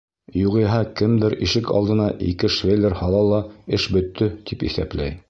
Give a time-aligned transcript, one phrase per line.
[0.35, 3.43] Юғиһә кемдер ишек алдына ике швеллер һала ла
[3.79, 5.17] эш бөттө, тип иҫәпләй.